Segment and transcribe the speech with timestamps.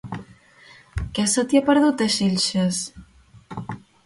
[1.19, 2.81] Què se t'hi ha perdut, a Xilxes?